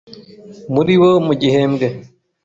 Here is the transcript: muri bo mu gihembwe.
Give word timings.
muri 0.73 0.93
bo 1.01 1.11
mu 1.27 1.33
gihembwe. 1.41 1.87